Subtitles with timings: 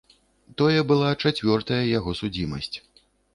[0.61, 2.73] Тое была чацвёртая яго судзімасць.